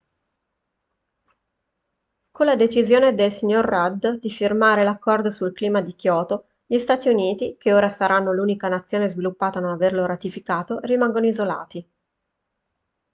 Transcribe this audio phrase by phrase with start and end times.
[2.31, 7.07] con la decisione del signor rudd di firmare l'accordo sul clima di kyoto gli stati
[7.07, 11.87] uniti che ora saranno l'unica nazione sviluppata a non averlo ratificato rimangono isolati